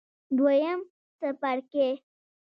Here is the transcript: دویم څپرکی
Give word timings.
دویم 0.37 0.79
څپرکی 1.19 1.89